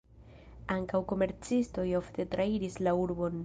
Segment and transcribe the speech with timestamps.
[0.75, 3.37] Ankaŭ komercistoj ofte trairis la urbon.